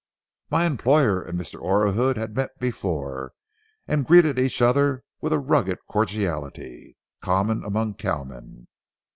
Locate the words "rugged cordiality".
5.37-6.97